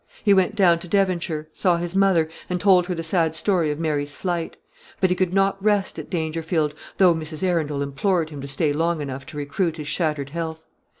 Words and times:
He 0.23 0.33
went 0.33 0.55
down 0.55 0.79
to 0.79 0.87
Devonshire, 0.87 1.47
saw 1.53 1.77
his 1.77 1.95
mother, 1.95 2.27
and 2.49 2.59
told 2.59 2.87
her 2.87 2.95
the 2.95 3.03
sad 3.03 3.35
story 3.35 3.69
of 3.69 3.79
Mary's 3.79 4.15
flight. 4.15 4.57
But 4.99 5.11
he 5.11 5.15
could 5.15 5.31
not 5.31 5.63
rest 5.63 5.99
at 5.99 6.09
Dangerfield, 6.09 6.73
though 6.97 7.13
Mrs. 7.13 7.43
Arundel 7.43 7.83
implored 7.83 8.31
him 8.31 8.41
to 8.41 8.47
stay 8.47 8.73
long 8.73 8.99
enough 8.99 9.27
to 9.27 9.37
recruit 9.37 9.77
his 9.77 9.87
shattered 9.87 10.31
health. 10.31 10.65